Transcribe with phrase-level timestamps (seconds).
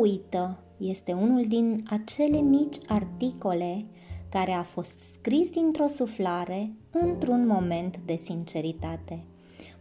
[0.00, 3.84] uită este unul din acele mici articole
[4.28, 9.24] care a fost scris dintr-o suflare într-un moment de sinceritate.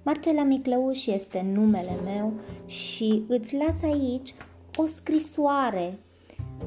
[0.03, 2.33] Marcela Miclăuș este numele meu
[2.65, 4.33] și îți las aici
[4.75, 5.99] o scrisoare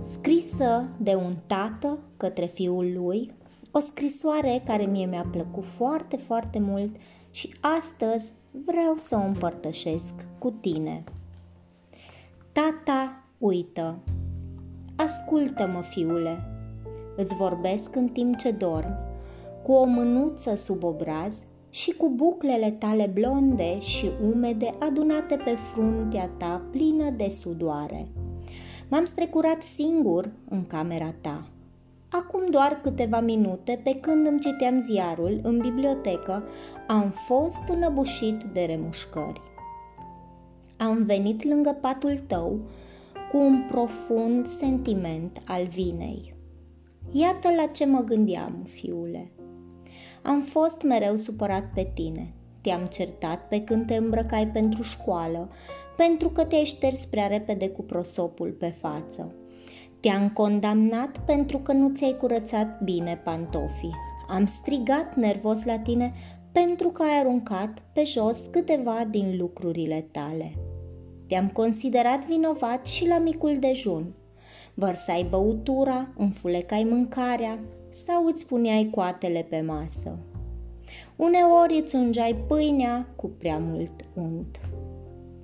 [0.03, 3.33] scrisă de un tată către fiul lui,
[3.71, 6.97] o scrisoare care mie mi-a plăcut foarte, foarte mult
[7.31, 11.05] și astăzi vreau să o împărtășesc cu tine.
[12.53, 13.99] Tata uită.
[14.97, 16.45] Ascultă-mă, fiule.
[17.17, 18.97] Îți vorbesc în timp ce dormi,
[19.63, 21.35] cu o mânuță sub obraz
[21.71, 28.09] și cu buclele tale blonde și umede adunate pe fruntea ta plină de sudoare.
[28.89, 31.47] M-am strecurat singur în camera ta.
[32.09, 36.43] Acum doar câteva minute, pe când îmi citeam ziarul în bibliotecă,
[36.87, 39.41] am fost înăbușit de remușcări.
[40.77, 42.59] Am venit lângă patul tău
[43.33, 46.35] cu un profund sentiment al vinei.
[47.13, 49.33] Iată la ce mă gândeam, fiule.
[50.23, 52.35] Am fost mereu supărat pe tine.
[52.61, 55.51] Te-am certat pe când te îmbrăcai pentru școală,
[55.97, 59.35] pentru că te-ai șters prea repede cu prosopul pe față.
[60.01, 63.95] Te-am condamnat pentru că nu ți-ai curățat bine pantofii.
[64.29, 66.13] Am strigat nervos la tine
[66.53, 70.55] pentru că ai aruncat pe jos câteva din lucrurile tale.
[71.27, 74.15] Te-am considerat vinovat și la micul dejun.
[74.75, 77.59] Vărsai băutura, înfulecai mâncarea
[77.91, 80.19] sau îți puneai coatele pe masă.
[81.17, 84.61] Uneori îți ungeai pâinea cu prea mult unt.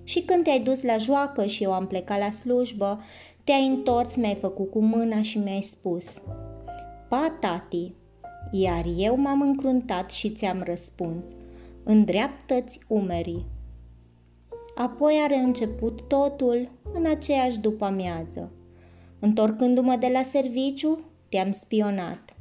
[0.05, 3.01] Și când te-ai dus la joacă și eu am plecat la slujbă,
[3.45, 6.05] te-ai întors, mi-ai făcut cu mâna și mi-ai spus
[7.09, 7.95] Pa, tati,
[8.51, 11.27] iar eu m-am încruntat și ți-am răspuns
[11.85, 13.47] Îndreaptă-ți umerii.
[14.79, 18.53] Apoi a reînceput totul în aceeași după amiază.
[19.19, 22.37] Întorcându-mă de la serviciu, te-am spionat.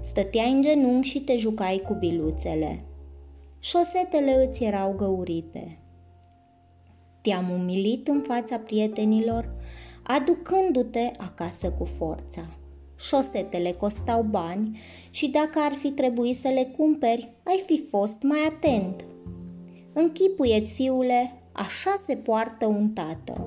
[0.00, 2.84] Stăteai în genunchi și te jucai cu biluțele.
[3.58, 5.78] Șosetele îți erau găurite.
[7.20, 9.52] Te-am umilit în fața prietenilor,
[10.02, 12.46] aducându-te acasă cu forța.
[12.98, 14.78] Șosetele costau bani
[15.10, 19.04] și dacă ar fi trebuit să le cumperi, ai fi fost mai atent.
[19.92, 23.46] Închipuieți, fiule, așa se poartă un tată.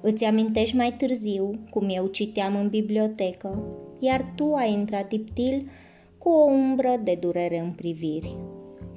[0.00, 5.70] Îți amintești mai târziu cum eu citeam în bibliotecă, iar tu ai intrat tiptil
[6.18, 8.36] cu o umbră de durere în priviri.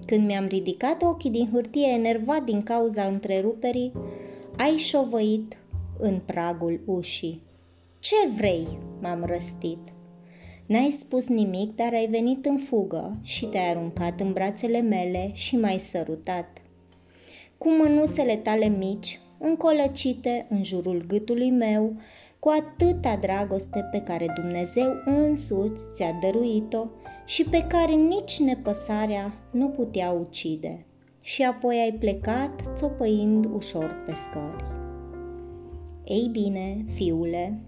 [0.06, 3.92] Când mi-am ridicat ochii din hârtie enervat din cauza întreruperii,
[4.58, 5.58] ai șovăit
[6.00, 7.42] în pragul ușii.
[8.00, 8.68] Ce vrei?"
[9.02, 9.80] m-am răstit.
[10.66, 15.58] N-ai spus nimic, dar ai venit în fugă și te-ai aruncat în brațele mele și
[15.58, 16.62] m-ai sărutat.
[17.58, 21.94] Cu mânuțele tale mici, încolăcite în jurul gâtului meu,
[22.40, 26.86] cu atâta dragoste pe care Dumnezeu însuți ți-a dăruit-o
[27.26, 30.86] și pe care nici nepăsarea nu putea ucide.
[31.22, 34.64] Și apoi ai plecat țopăind ușor pe scări.
[36.04, 37.60] Ei bine, fiule,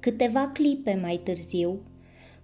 [0.00, 1.80] câteva clipe mai târziu,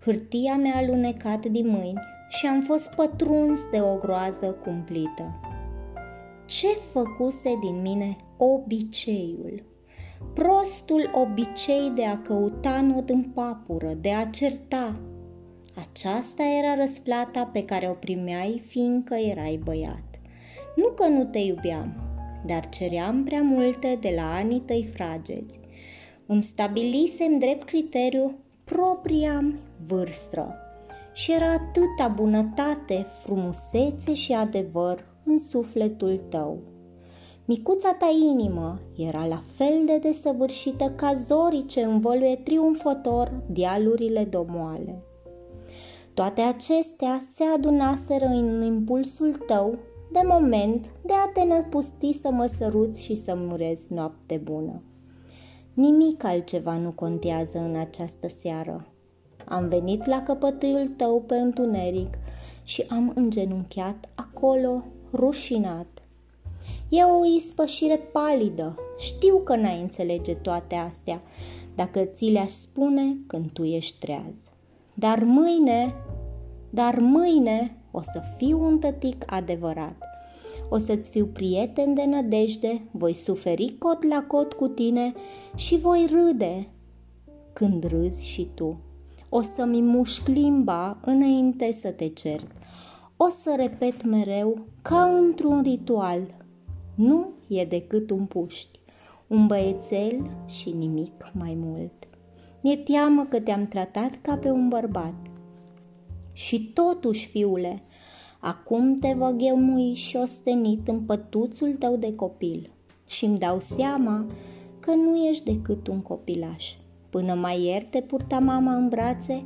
[0.04, 5.40] hârtia mi-a alunecat din mâini și am fost pătruns de o groază cumplită.
[6.60, 9.62] Ce făcuse din mine obiceiul?
[10.34, 15.00] Prostul obicei de a căuta nod în papură, de a certa.
[15.74, 20.20] Aceasta era răsplata pe care o primeai fiindcă erai băiat.
[20.76, 21.94] Nu că nu te iubeam,
[22.46, 25.58] dar ceream prea multe de la anii tăi frageți.
[26.26, 29.44] Îmi stabilisem drept criteriu propria
[29.86, 30.56] vârstă
[31.12, 36.58] și era atâta bunătate, frumusețe și adevăr în sufletul tău.
[37.44, 45.02] Micuța ta inimă era la fel de desăvârșită ca zorii ce învăluie triumfător dealurile domoale.
[46.14, 49.78] Toate acestea se adunaseră în impulsul tău
[50.12, 54.82] de moment de a te năpusti să mă săruți și să murezi noapte bună.
[55.74, 58.91] Nimic altceva nu contează în această seară.
[59.52, 62.18] Am venit la căpătâiul tău pe întuneric
[62.64, 65.86] și am îngenunchiat acolo, rușinat.
[66.88, 68.78] E o ispășire palidă.
[68.98, 71.22] Știu că n-ai înțelege toate astea,
[71.74, 74.48] dacă ți le-aș spune când tu ești treaz.
[74.94, 75.94] Dar mâine,
[76.70, 79.96] dar mâine o să fiu un tătic adevărat.
[80.68, 85.12] O să-ți fiu prieten de nădejde, voi suferi cot la cot cu tine
[85.54, 86.68] și voi râde
[87.52, 88.80] când râzi și tu.
[89.34, 92.40] O să-mi mușc limba înainte să te cer.
[93.16, 96.34] O să repet mereu ca într-un ritual.
[96.94, 98.80] Nu e decât un puști,
[99.26, 101.92] Un băiețel și nimic mai mult.
[102.62, 105.14] Mi-e teamă că te-am tratat ca pe un bărbat.
[106.32, 107.82] Și totuși, fiule,
[108.40, 112.70] acum te vă ghemui și ostenit în pătuțul tău de copil
[113.08, 114.26] și îmi dau seama
[114.80, 116.80] că nu ești decât un copilaș.
[117.12, 119.44] Până mai ieri te purta mama în brațe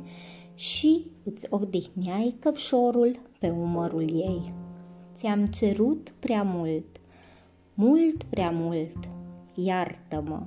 [0.55, 4.53] și îți odihneai căpșorul pe umărul ei.
[5.13, 6.85] Ți-am cerut prea mult,
[7.73, 8.97] mult prea mult,
[9.53, 10.41] iartă-mă.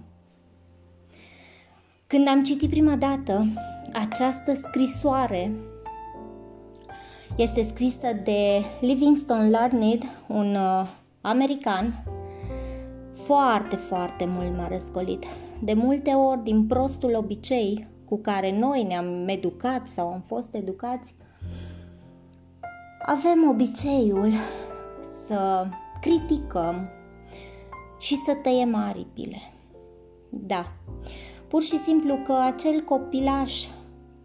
[2.06, 3.46] Când am citit prima dată
[3.93, 5.52] această scrisoare,
[7.37, 10.88] este scrisă de Livingston Larned, un uh,
[11.20, 12.05] american,
[13.25, 15.25] foarte, foarte mult m-a răscolit.
[15.62, 21.14] De multe ori, din prostul obicei cu care noi ne-am educat sau am fost educați,
[23.06, 24.31] avem obiceiul
[25.26, 25.67] să
[26.00, 26.88] criticăm
[27.99, 29.38] și să tăiem aripile.
[30.31, 30.67] Da,
[31.49, 33.67] pur și simplu că acel copilaș,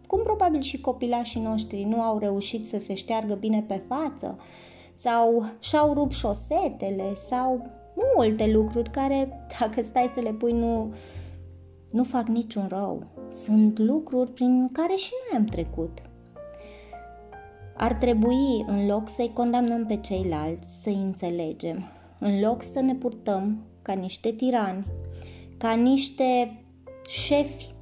[0.06, 4.38] cum probabil și copilașii noștri nu au reușit să se șteargă bine pe față,
[4.92, 7.70] sau și-au rupt șosetele, sau
[8.16, 10.94] multe lucruri care, dacă stai să le pui, nu,
[11.90, 13.06] nu fac niciun rău.
[13.28, 15.98] Sunt lucruri prin care și noi am trecut.
[17.76, 21.84] Ar trebui, în loc să-i condamnăm pe ceilalți, să-i înțelegem,
[22.18, 24.86] în loc să ne purtăm ca niște tirani,
[25.58, 26.62] ca niște
[27.08, 27.74] șefi,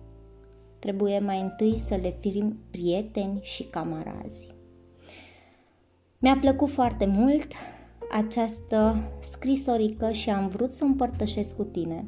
[0.79, 4.47] trebuie mai întâi să le fim prieteni și camarazi.
[6.19, 7.53] Mi-a plăcut foarte mult
[8.17, 12.05] această scrisorică și am vrut să o împărtășesc cu tine,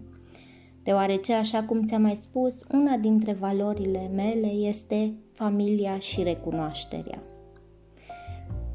[0.82, 7.22] deoarece, așa cum ți-am mai spus, una dintre valorile mele este familia și recunoașterea.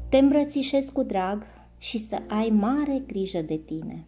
[0.08, 1.44] Te îmbrățișez cu drag
[1.78, 4.06] și să ai mare grijă de tine.